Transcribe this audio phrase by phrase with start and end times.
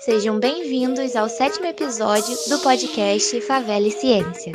[0.00, 4.54] Sejam bem-vindos ao sétimo episódio do podcast Favela e Ciência.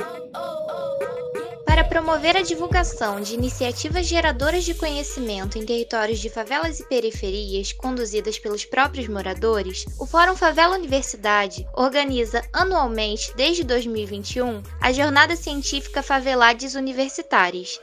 [1.63, 7.71] Para promover a divulgação de iniciativas geradoras de conhecimento em territórios de favelas e periferias
[7.71, 16.01] conduzidas pelos próprios moradores, o Fórum Favela Universidade organiza anualmente, desde 2021, a Jornada Científica
[16.01, 17.79] Favelades Universitárias,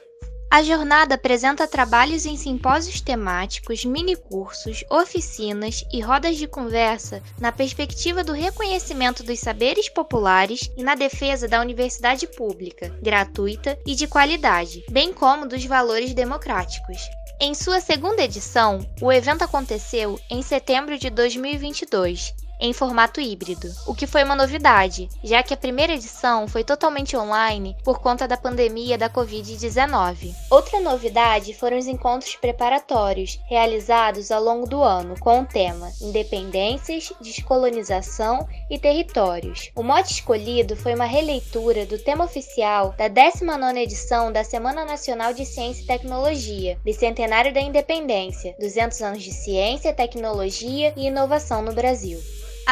[0.52, 8.22] a jornada apresenta trabalhos em simpósios temáticos, minicursos, oficinas e rodas de conversa na perspectiva
[8.22, 14.84] do reconhecimento dos saberes populares e na defesa da universidade pública, gratuita e de qualidade,
[14.90, 16.98] bem como dos valores democráticos.
[17.40, 23.92] Em sua segunda edição, o evento aconteceu em setembro de 2022 em formato híbrido, o
[23.92, 28.36] que foi uma novidade, já que a primeira edição foi totalmente online por conta da
[28.36, 30.32] pandemia da Covid-19.
[30.48, 37.12] Outra novidade foram os encontros preparatórios, realizados ao longo do ano, com o tema Independências,
[37.20, 39.72] Descolonização e Territórios.
[39.74, 45.34] O mote escolhido foi uma releitura do tema oficial da 19ª edição da Semana Nacional
[45.34, 51.72] de Ciência e Tecnologia, Bicentenário da Independência, 200 anos de ciência, tecnologia e inovação no
[51.72, 52.20] Brasil.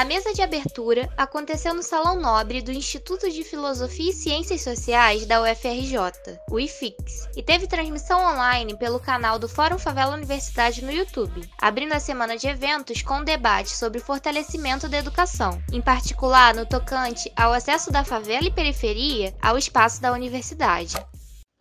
[0.00, 5.26] A mesa de abertura aconteceu no Salão Nobre do Instituto de Filosofia e Ciências Sociais
[5.26, 5.98] da UFRJ,
[6.50, 11.92] o IFIX, e teve transmissão online pelo canal do Fórum Favela Universidade no YouTube, abrindo
[11.92, 16.64] a semana de eventos com um debate sobre o fortalecimento da educação, em particular no
[16.64, 20.96] tocante ao acesso da favela e periferia ao espaço da universidade.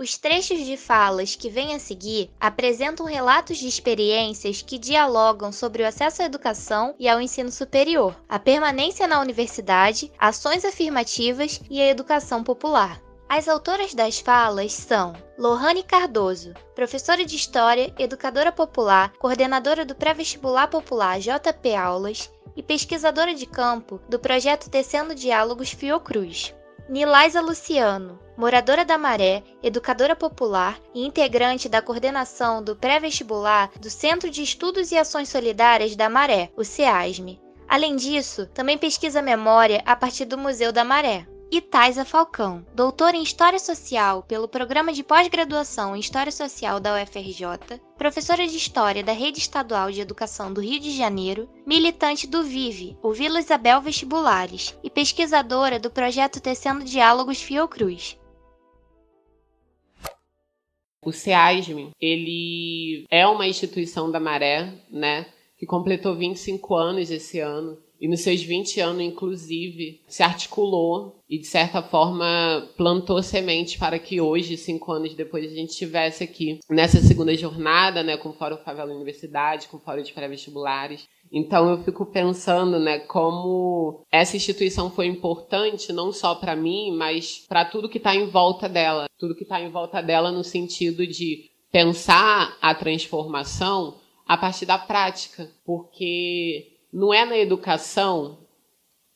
[0.02, 5.84] Os trechos de falas que vêm a seguir apresentam relatos de experiências que dialogam sobre
[5.84, 11.82] o acesso à educação e ao ensino superior, a permanência na universidade, ações afirmativas e
[11.82, 13.02] a educação popular.
[13.28, 20.70] As autoras das falas são Lohane Cardoso, professora de História, educadora popular, coordenadora do Pré-Vestibular
[20.70, 26.54] Popular JP Aulas e pesquisadora de campo do projeto Tecendo Diálogos Fiocruz.
[26.90, 34.28] Nilaisa Luciano, moradora da Maré, educadora popular e integrante da coordenação do pré-vestibular do Centro
[34.28, 37.40] de Estudos e Ações Solidárias da Maré, o CEASME.
[37.68, 43.16] Além disso, também pesquisa memória a partir do Museu da Maré e Taisa Falcão, doutora
[43.16, 49.04] em História Social pelo Programa de Pós-Graduação em História Social da UFRJ, professora de História
[49.04, 53.82] da Rede Estadual de Educação do Rio de Janeiro, militante do VIVE, o Vila Isabel
[53.82, 58.18] Vestibulares, e pesquisadora do projeto Tecendo Diálogos Fiocruz.
[61.04, 65.26] O SEASM, ele é uma instituição da Maré, né,
[65.58, 71.38] que completou 25 anos esse ano e nos seus 20 anos, inclusive, se articulou e,
[71.38, 76.60] de certa forma, plantou sementes para que hoje, cinco anos depois, a gente estivesse aqui
[76.70, 81.08] nessa segunda jornada, né, com o Fórum Favela Universidade, com o Fórum de Pré-Vestibulares.
[81.32, 87.46] Então, eu fico pensando, né, como essa instituição foi importante, não só para mim, mas
[87.48, 89.08] para tudo que está em volta dela.
[89.20, 94.78] Tudo que está em volta dela no sentido de pensar a transformação a partir da
[94.78, 98.40] prática, porque não é na educação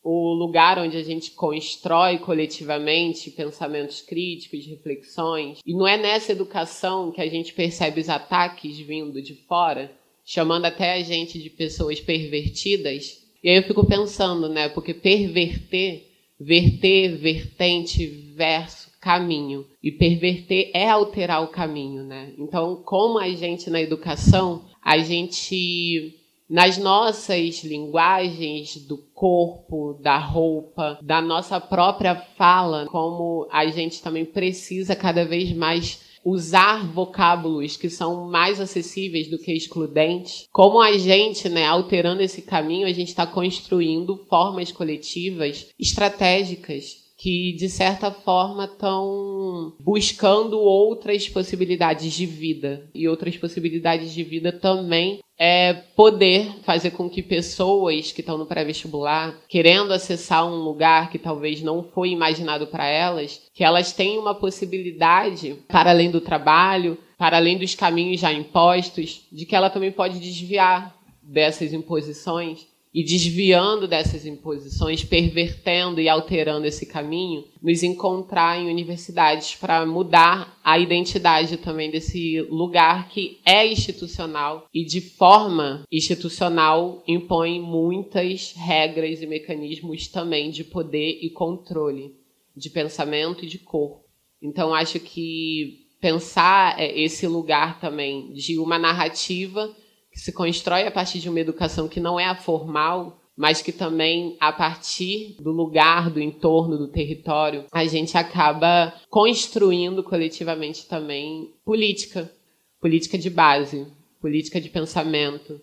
[0.03, 7.11] o lugar onde a gente constrói coletivamente pensamentos críticos, reflexões, e não é nessa educação
[7.11, 9.91] que a gente percebe os ataques vindo de fora,
[10.25, 13.23] chamando até a gente de pessoas pervertidas.
[13.41, 16.05] E aí eu fico pensando, né, porque perverter,
[16.39, 18.05] verter, vertente,
[18.35, 19.65] verso, caminho.
[19.81, 22.33] E perverter é alterar o caminho, né?
[22.37, 30.99] Então, como a gente na educação, a gente nas nossas linguagens do corpo, da roupa,
[31.01, 37.89] da nossa própria fala, como a gente também precisa cada vez mais usar vocábulos que
[37.89, 40.47] são mais acessíveis do que excludentes.
[40.51, 47.53] Como a gente, né, alterando esse caminho, a gente está construindo formas coletivas estratégicas que
[47.53, 52.89] de certa forma estão buscando outras possibilidades de vida.
[52.93, 58.45] E outras possibilidades de vida também é poder fazer com que pessoas que estão no
[58.45, 64.21] pré-vestibular, querendo acessar um lugar que talvez não foi imaginado para elas, que elas tenham
[64.21, 69.69] uma possibilidade para além do trabalho, para além dos caminhos já impostos, de que ela
[69.69, 70.93] também pode desviar
[71.23, 79.55] dessas imposições e desviando dessas imposições, pervertendo e alterando esse caminho, nos encontrar em universidades
[79.55, 87.59] para mudar a identidade também desse lugar que é institucional e de forma institucional impõe
[87.59, 92.13] muitas regras e mecanismos também de poder e controle
[92.55, 94.03] de pensamento e de corpo.
[94.41, 99.73] Então acho que pensar é, esse lugar também de uma narrativa
[100.13, 103.71] que se constrói a partir de uma educação que não é a formal, mas que
[103.71, 111.51] também, a partir do lugar, do entorno, do território, a gente acaba construindo coletivamente também
[111.65, 112.31] política,
[112.79, 113.87] política de base,
[114.21, 115.59] política de pensamento.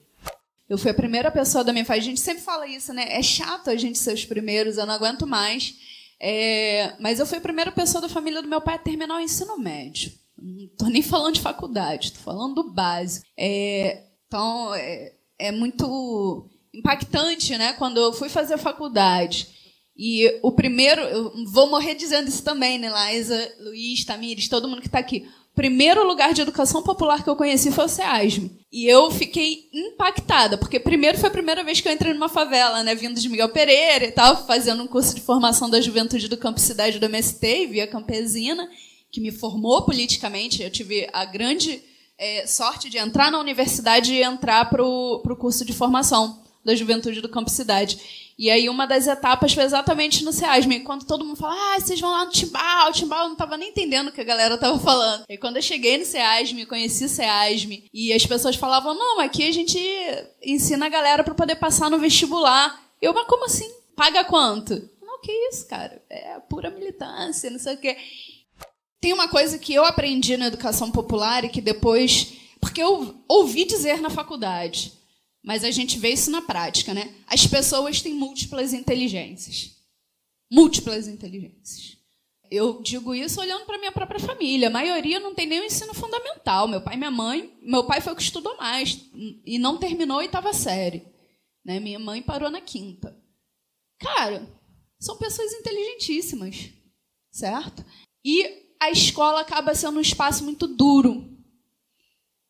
[0.69, 2.07] Eu fui a primeira pessoa da minha família.
[2.07, 3.07] A gente sempre fala isso, né?
[3.09, 5.75] É chato a gente ser os primeiros, eu não aguento mais.
[6.23, 6.95] É...
[7.01, 9.57] mas eu fui a primeira pessoa da família do meu pai a terminar o ensino
[9.59, 10.13] médio.
[10.37, 13.25] Não estou nem falando de faculdade, estou falando do básico.
[13.39, 14.10] É...
[14.31, 15.13] então, é...
[15.41, 17.73] é muito impactante, né?
[17.73, 19.49] Quando eu fui fazer faculdade.
[19.97, 24.81] E o primeiro, eu vou morrer dizendo isso também, né, Laísa, Luiz, Tamires, todo mundo
[24.81, 25.29] que está aqui.
[25.53, 28.51] O primeiro lugar de educação popular que eu conheci foi o SEASM.
[28.73, 32.83] E eu fiquei impactada, porque primeiro foi a primeira vez que eu entrei numa favela,
[32.83, 36.37] né, vindo de Miguel Pereira e tal, fazendo um curso de formação da juventude do
[36.37, 38.71] Campo Cidade do MST, via Campesina,
[39.11, 40.63] que me formou politicamente.
[40.63, 41.83] Eu tive a grande
[42.21, 47.23] é, sorte de entrar na universidade e entrar para o curso de formação da juventude
[47.23, 47.99] do Campo Cidade.
[48.39, 50.81] E aí uma das etapas foi exatamente no SEASM.
[50.81, 53.71] Quando todo mundo fala, ah, vocês vão lá no Timbal, Timbal, eu não estava nem
[53.71, 55.25] entendendo o que a galera estava falando.
[55.29, 59.49] E quando eu cheguei no SEASM, conheci o SEASM, e as pessoas falavam, não, aqui
[59.49, 59.79] a gente
[60.43, 62.83] ensina a galera para poder passar no vestibular.
[63.01, 63.71] Eu, mas como assim?
[63.97, 64.91] Paga quanto?
[65.03, 66.03] Não, que isso, cara?
[66.09, 67.97] É pura militância, não sei o quê.
[69.01, 72.35] Tem uma coisa que eu aprendi na educação popular e que depois...
[72.61, 75.01] Porque eu ouvi dizer na faculdade
[75.43, 77.15] mas a gente vê isso na prática, né?
[77.27, 79.77] As pessoas têm múltiplas inteligências.
[80.51, 81.99] Múltiplas inteligências.
[82.51, 84.69] Eu digo isso olhando para minha própria família.
[84.69, 86.67] A maioria não tem nem o ensino fundamental.
[86.67, 89.01] Meu pai e minha mãe, meu pai foi o que estudou mais
[89.47, 91.07] e não terminou a oitava série.
[91.65, 91.79] Né?
[91.79, 93.17] Minha mãe parou na quinta.
[93.99, 94.47] Cara,
[94.99, 96.71] são pessoas inteligentíssimas,
[97.31, 97.85] certo?
[98.25, 101.29] E a escola acaba sendo um espaço muito duro,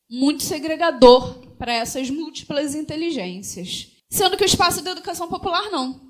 [0.09, 3.89] muito segregador para essas múltiplas inteligências.
[4.09, 6.09] Sendo que o espaço da educação popular não.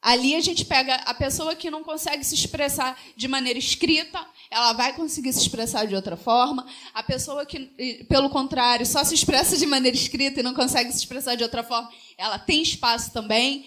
[0.00, 4.72] Ali a gente pega a pessoa que não consegue se expressar de maneira escrita, ela
[4.72, 6.64] vai conseguir se expressar de outra forma.
[6.94, 10.98] A pessoa que, pelo contrário, só se expressa de maneira escrita e não consegue se
[10.98, 13.66] expressar de outra forma, ela tem espaço também.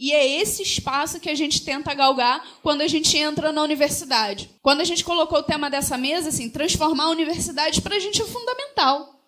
[0.00, 4.48] E é esse espaço que a gente tenta galgar quando a gente entra na universidade.
[4.62, 8.22] Quando a gente colocou o tema dessa mesa, assim, transformar a universidade para a gente
[8.22, 9.20] é fundamental.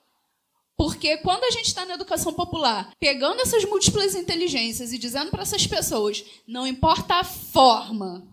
[0.75, 5.43] Porque quando a gente está na educação popular, pegando essas múltiplas inteligências e dizendo para
[5.43, 8.27] essas pessoas, não importa a forma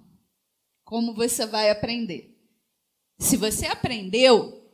[0.85, 2.33] como você vai aprender.
[3.19, 4.65] Se você aprendeu,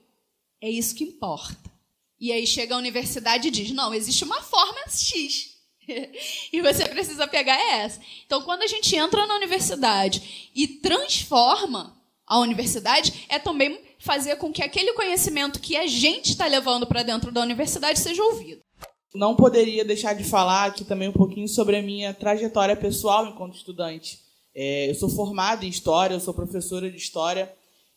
[0.61, 1.73] é isso que importa.
[2.19, 5.54] E aí chega a universidade e diz: não, existe uma forma X.
[6.51, 7.99] e você precisa pegar essa.
[8.25, 11.95] Então, quando a gente entra na universidade e transforma
[12.27, 17.03] a universidade, é também fazer com que aquele conhecimento que a gente está levando para
[17.03, 18.61] dentro da universidade seja ouvido.
[19.13, 23.55] Não poderia deixar de falar aqui também um pouquinho sobre a minha trajetória pessoal enquanto
[23.55, 24.19] estudante.
[24.53, 27.51] É, eu sou formada em História, eu sou professora de História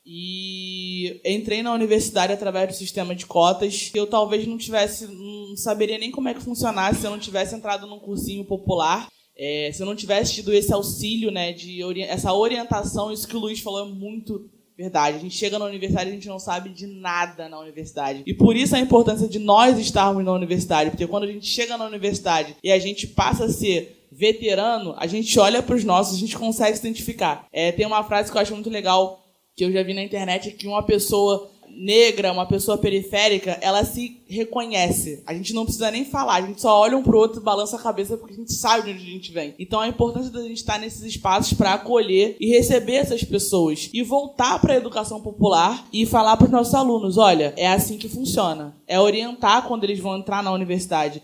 [0.05, 3.91] e entrei na universidade através do sistema de cotas.
[3.95, 7.55] Eu talvez não tivesse, não saberia nem como é que funcionasse se eu não tivesse
[7.55, 9.09] entrado num cursinho popular.
[9.37, 13.41] É, se eu não tivesse tido esse auxílio, né, de essa orientação, isso que o
[13.41, 15.17] Luiz falou é muito Verdade.
[15.17, 18.23] A gente chega na universidade e a gente não sabe de nada na universidade.
[18.25, 20.91] E por isso a importância de nós estarmos na universidade.
[20.91, 25.09] Porque quando a gente chega na universidade e a gente passa a ser veterano, a
[25.09, 27.45] gente olha para os nossos, a gente consegue se identificar.
[27.52, 29.21] É, tem uma frase que eu acho muito legal,
[29.59, 34.23] que eu já vi na internet, que uma pessoa negra, uma pessoa periférica, ela se
[34.29, 35.21] reconhece.
[35.27, 37.83] A gente não precisa nem falar, a gente só olha um pro outro balança a
[37.83, 39.57] cabeça porque a gente sabe de onde a gente vem.
[39.59, 44.00] Então a importância da gente estar nesses espaços para acolher e receber essas pessoas e
[44.00, 48.09] voltar para a educação popular e falar para os nossos alunos, olha, é assim que
[48.09, 48.77] funciona.
[48.87, 51.21] É orientar quando eles vão entrar na universidade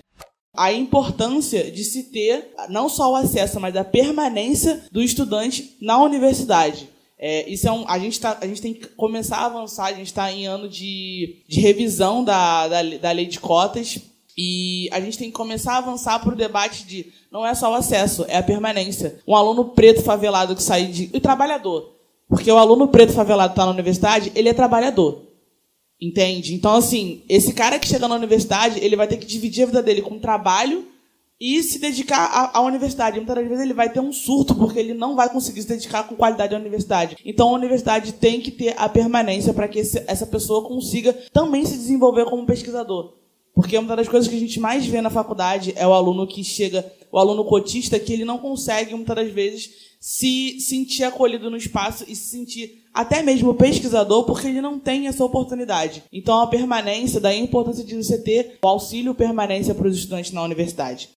[0.56, 6.00] a importância de se ter não só o acesso, mas a permanência do estudante na
[6.00, 6.93] universidade.
[7.18, 9.92] É, isso é um, a, gente tá, a gente tem que começar a avançar, a
[9.92, 14.00] gente está em ano de, de revisão da, da, da lei de cotas
[14.36, 17.70] e a gente tem que começar a avançar para o debate de não é só
[17.70, 19.20] o acesso, é a permanência.
[19.26, 21.10] Um aluno preto favelado que sai de.
[21.12, 21.94] E trabalhador.
[22.28, 25.22] Porque o aluno preto favelado que está na universidade, ele é trabalhador.
[26.00, 26.54] Entende?
[26.54, 29.82] Então, assim, esse cara que chega na universidade, ele vai ter que dividir a vida
[29.82, 30.88] dele com trabalho
[31.40, 33.16] e se dedicar à, universidade.
[33.16, 36.04] Muitas das vezes ele vai ter um surto porque ele não vai conseguir se dedicar
[36.04, 37.16] com qualidade à universidade.
[37.24, 41.64] Então a universidade tem que ter a permanência para que esse, essa pessoa consiga também
[41.64, 43.14] se desenvolver como pesquisador.
[43.54, 46.42] Porque uma das coisas que a gente mais vê na faculdade é o aluno que
[46.42, 51.56] chega, o aluno cotista, que ele não consegue, muitas das vezes, se sentir acolhido no
[51.56, 56.02] espaço e se sentir até mesmo pesquisador, porque ele não tem essa oportunidade.
[56.12, 60.32] Então, a permanência, daí a importância de você ter o auxílio permanência para os estudantes
[60.32, 61.10] na universidade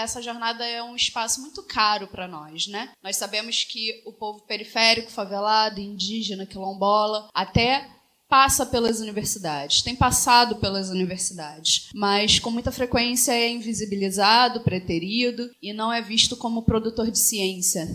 [0.00, 2.90] essa jornada é um espaço muito caro para nós, né?
[3.02, 7.88] Nós sabemos que o povo periférico, favelado, indígena, quilombola, até
[8.28, 15.72] passa pelas universidades, tem passado pelas universidades, mas com muita frequência é invisibilizado, preterido e
[15.72, 17.88] não é visto como produtor de ciência,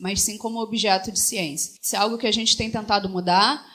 [0.00, 1.74] mas sim como objeto de ciência.
[1.80, 3.73] Isso é algo que a gente tem tentado mudar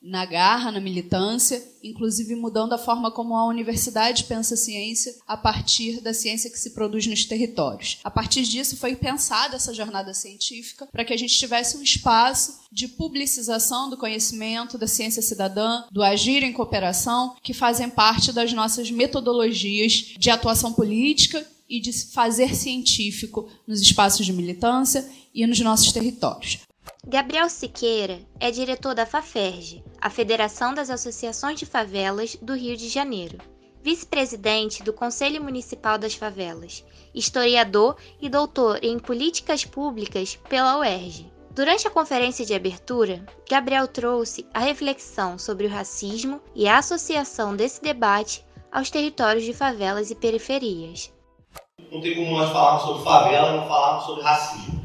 [0.00, 5.36] na garra, na militância, inclusive mudando a forma como a universidade pensa a ciência a
[5.36, 7.98] partir da ciência que se produz nos territórios.
[8.04, 12.60] A partir disso foi pensada essa jornada científica para que a gente tivesse um espaço
[12.70, 18.52] de publicização do conhecimento, da ciência cidadã, do agir em cooperação, que fazem parte das
[18.52, 25.60] nossas metodologias de atuação política e de fazer científico nos espaços de militância e nos
[25.60, 26.67] nossos territórios.
[27.06, 32.88] Gabriel Siqueira é diretor da FAFERJ, a Federação das Associações de Favelas do Rio de
[32.88, 33.38] Janeiro,
[33.82, 41.32] vice-presidente do Conselho Municipal das Favelas, historiador e doutor em Políticas Públicas pela UERJ.
[41.52, 47.56] Durante a conferência de abertura, Gabriel trouxe a reflexão sobre o racismo e a associação
[47.56, 51.12] desse debate aos territórios de favelas e periferias.
[51.90, 54.77] Não tem como nós falarmos sobre favela e não falarmos sobre racismo.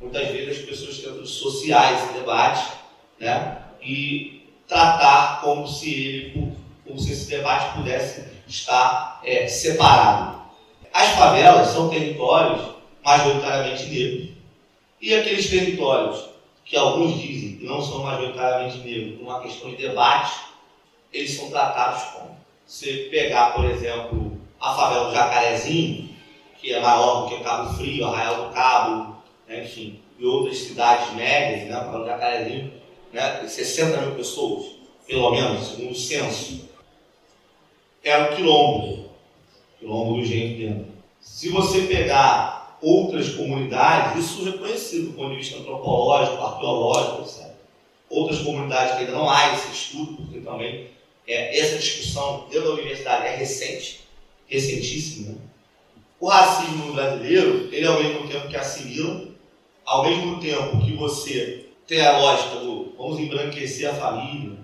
[0.00, 2.72] Muitas vezes as pessoas tentam dissociar esse debate
[3.18, 6.52] né, e tratar como se, ele,
[6.86, 10.42] como se esse debate pudesse estar é, separado.
[10.92, 12.60] As favelas são territórios
[13.04, 14.28] majoritariamente negros.
[15.00, 16.28] E aqueles territórios
[16.64, 20.32] que alguns dizem que não são majoritariamente negros por uma questão de debate,
[21.12, 22.38] eles são tratados como.
[22.66, 26.10] Se pegar, por exemplo, a favela do Jacarezinho,
[26.58, 29.17] que é maior do que Cabo Frio, Arraial do Cabo,
[29.48, 32.72] né, enfim, e outras cidades médias, né, para o Jacarezinho,
[33.12, 34.66] né, 60 mil pessoas,
[35.06, 36.68] pelo menos, segundo o censo,
[38.04, 39.08] era o quilombo,
[39.78, 40.86] quilombo do jeito dentro.
[41.20, 47.48] Se você pegar outras comunidades, isso é reconhecido do ponto de vista antropológico, arqueológico, etc.
[48.08, 50.88] Outras comunidades que ainda não há esse estudo, porque também
[51.26, 54.00] é, essa discussão dentro da universidade é recente,
[54.46, 55.32] recentíssima.
[55.32, 55.38] Né?
[56.20, 59.27] O racismo brasileiro, ele ao mesmo tempo que assimila,
[59.88, 64.58] ao mesmo tempo que você tem a lógica do vamos embranquecer a família,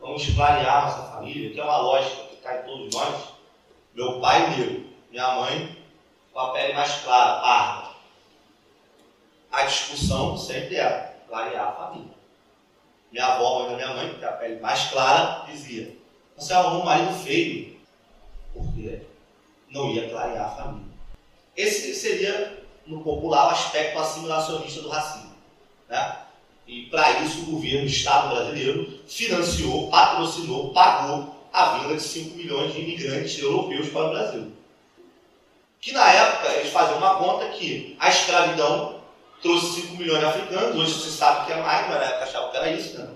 [0.00, 3.28] vamos clarear nossa família, que é uma lógica que cai em todos nós.
[3.94, 5.76] Meu pai é negro, minha mãe
[6.32, 7.90] com a pele mais clara, parda.
[9.52, 12.14] A discussão sempre era clarear a família.
[13.12, 15.94] Minha avó, mãe da minha mãe, que tem a pele mais clara, dizia:
[16.38, 17.78] Você arrumou um marido feio,
[18.54, 19.02] porque
[19.68, 20.88] não ia clarear a família.
[21.54, 22.59] Esse seria
[22.90, 25.30] no popular o aspecto assimilacionista do racismo.
[25.88, 26.16] Né?
[26.66, 32.36] E para isso o governo, o Estado brasileiro, financiou, patrocinou, pagou a vinda de 5
[32.36, 34.52] milhões de imigrantes europeus para o Brasil.
[35.80, 39.00] Que na época eles faziam uma conta que a escravidão
[39.40, 42.50] trouxe 5 milhões de africanos, hoje você sabe que é mais, mas na época achavam
[42.50, 43.08] que era isso, né?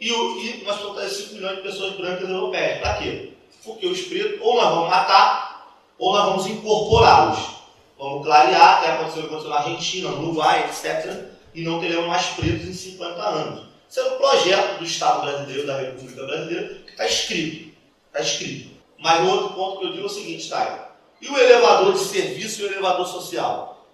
[0.00, 2.80] E, e nós trazer 5 milhões de pessoas brancas europeias.
[2.80, 3.32] Para quê?
[3.64, 7.53] Porque os pretos, ou nós vamos matar, ou nós vamos incorporá-los.
[7.98, 11.26] Vamos clarear, até aconteceu, aconteceu na Argentina, no Uruguai, etc.
[11.54, 13.66] E não teremos mais pretos em 50 anos.
[13.88, 17.72] Isso é um projeto do Estado brasileiro, da República Brasileira, que está escrito.
[18.08, 18.74] Está escrito.
[18.98, 20.90] Mas o outro ponto que eu digo é o seguinte, tá?
[21.20, 23.86] E o elevador de serviço e o elevador social?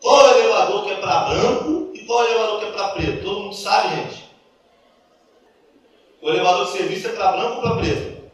[0.00, 2.72] Qual é o elevador que é para branco e qual é o elevador que é
[2.72, 3.24] para preto?
[3.24, 4.24] Todo mundo sabe, gente?
[6.20, 8.30] O elevador de serviço é para branco ou para preto?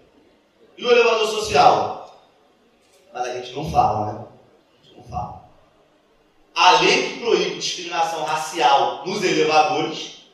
[0.78, 1.99] E o elevador social?
[3.12, 4.26] Mas a gente não fala, né?
[4.72, 5.50] A gente não fala.
[6.54, 10.26] A lei que proíbe discriminação racial nos elevadores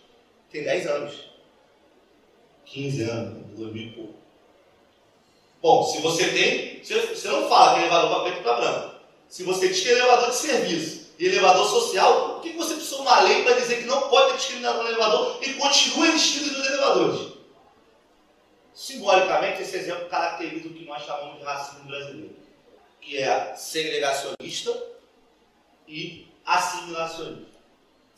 [0.51, 1.15] tem 10 anos.
[2.65, 4.15] 15 anos, 2000 e pouco.
[5.63, 8.95] Bom, se você tem, você não fala que elevador para preto e para branco.
[9.29, 12.97] Se você diz que é elevador de serviço e elevador social, por que você precisa
[12.97, 16.59] de uma lei para dizer que não pode ter discriminação no elevador e continua existindo
[16.59, 17.33] nos elevadores?
[18.75, 22.46] Simbolicamente, esse exemplo caracteriza o que nós chamamos de racismo brasileiro
[23.07, 24.77] que é segregacionista
[25.87, 27.57] e assimilacionista.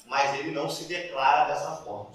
[0.06, 2.10] Mas ele não se declara dessa forma.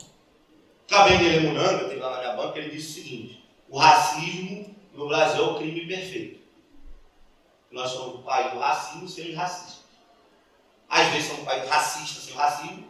[0.88, 5.44] Kabengele Munanga, tem lá na minha banca, ele disse o seguinte: o racismo no Brasil
[5.44, 6.42] é o crime perfeito.
[7.70, 9.84] Nós somos um país do racismo sem racistas.
[10.90, 12.88] Às vezes somos um país racista sem o racismo,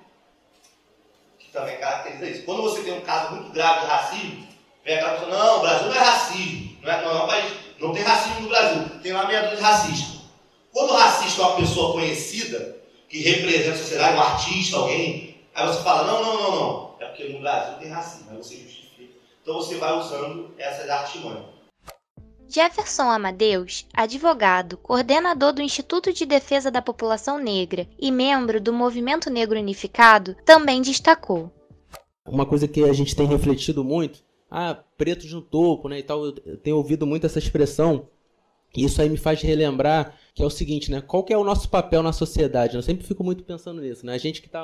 [1.37, 2.45] que também caracteriza isso.
[2.45, 4.47] Quando você tem um caso muito grave de racismo,
[4.85, 7.62] vem aquela pessoa, não, o Brasil não é racismo, não é, não é um país
[7.83, 10.23] não tem racismo no Brasil, tem lá meia dúzia de racista.
[10.71, 12.77] Quando o racista é uma pessoa conhecida,
[13.09, 16.95] que representa a sociedade, um artista, alguém, aí você fala, não, não, não, não.
[16.99, 19.13] É porque no Brasil tem racismo, aí você justifica.
[19.41, 21.43] Então você vai usando essas artimanhas.
[22.47, 29.29] Jefferson Amadeus, advogado, coordenador do Instituto de Defesa da População Negra e membro do Movimento
[29.29, 31.51] Negro Unificado, também destacou.
[32.25, 34.23] Uma coisa que a gente tem refletido muito,
[34.55, 38.07] ah, pretos no topo, né, e tal, eu tenho ouvido muito essa expressão,
[38.77, 41.43] e isso aí me faz relembrar que é o seguinte, né, qual que é o
[41.43, 42.75] nosso papel na sociedade?
[42.75, 44.63] Eu sempre fico muito pensando nisso, né, a gente que está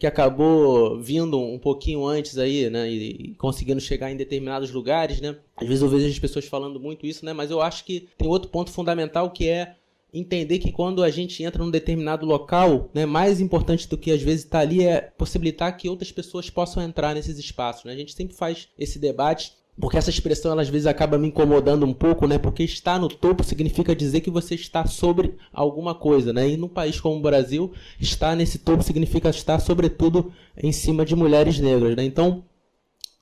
[0.00, 5.36] que acabou vindo um pouquinho antes aí, né, e, conseguindo chegar em determinados lugares, né?
[5.54, 8.26] Às vezes eu vejo as pessoas falando muito isso, né, mas eu acho que tem
[8.26, 9.76] outro ponto fundamental que é
[10.12, 14.22] entender que quando a gente entra num determinado local, né, mais importante do que às
[14.22, 17.92] vezes estar tá ali é possibilitar que outras pessoas possam entrar nesses espaços, né?
[17.92, 21.86] A gente sempre faz esse debate porque essa expressão ela, às vezes acaba me incomodando
[21.86, 22.38] um pouco, né?
[22.38, 26.48] Porque estar no topo significa dizer que você está sobre alguma coisa, né?
[26.50, 31.16] E num país como o Brasil, estar nesse topo significa estar sobretudo em cima de
[31.16, 32.04] mulheres negras, né?
[32.04, 32.44] Então,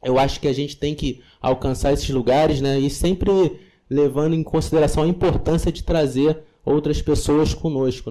[0.02, 2.78] eu acho que a gente tem que alcançar esses lugares, né?
[2.78, 8.10] E sempre levando em consideração a importância de trazer outras pessoas conosco.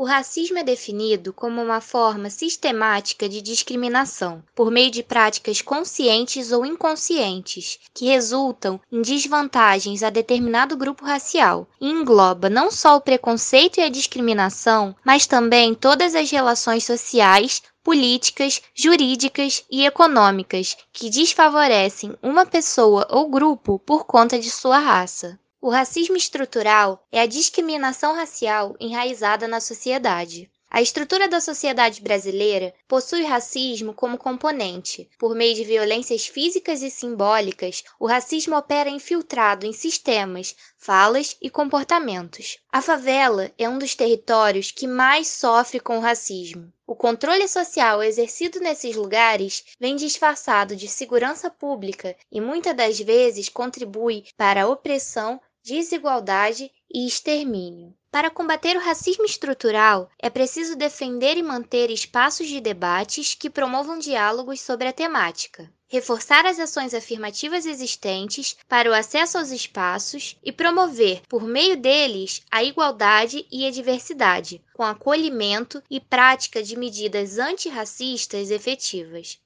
[0.00, 6.52] O racismo é definido como uma forma sistemática de discriminação, por meio de práticas conscientes
[6.52, 13.00] ou inconscientes, que resultam em desvantagens a determinado grupo racial, e engloba não só o
[13.00, 21.10] preconceito e a discriminação, mas também todas as relações sociais, políticas, jurídicas e econômicas que
[21.10, 25.39] desfavorecem uma pessoa ou grupo por conta de sua raça.
[25.62, 30.50] O racismo estrutural é a discriminação racial enraizada na sociedade.
[30.70, 35.10] A estrutura da sociedade brasileira possui racismo como componente.
[35.18, 41.50] Por meio de violências físicas e simbólicas, o racismo opera infiltrado em sistemas, falas e
[41.50, 42.58] comportamentos.
[42.72, 46.72] A favela é um dos territórios que mais sofre com o racismo.
[46.86, 53.48] O controle social exercido nesses lugares vem disfarçado de segurança pública e muitas das vezes
[53.48, 57.94] contribui para a opressão desigualdade e extermínio.
[58.10, 63.98] Para combater o racismo estrutural, é preciso defender e manter espaços de debates que promovam
[63.98, 70.50] diálogos sobre a temática, reforçar as ações afirmativas existentes para o acesso aos espaços e
[70.50, 77.38] promover, por meio deles, a igualdade e a diversidade, com acolhimento e prática de medidas
[77.38, 79.38] antirracistas efetivas.